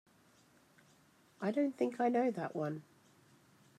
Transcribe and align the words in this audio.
I 1.41 1.51
don't 1.51 1.77
think 1.77 1.99
I 1.99 2.09
know 2.09 2.31
that 2.31 2.55
one. 2.55 2.81